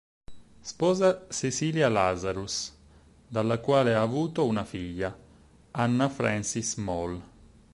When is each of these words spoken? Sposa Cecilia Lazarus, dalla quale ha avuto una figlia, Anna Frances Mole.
Sposa 0.61 1.27
Cecilia 1.29 1.87
Lazarus, 1.87 2.71
dalla 3.27 3.59
quale 3.59 3.93
ha 3.93 4.01
avuto 4.01 4.45
una 4.47 4.63
figlia, 4.65 5.15
Anna 5.73 6.09
Frances 6.09 6.75
Mole. 6.77 7.21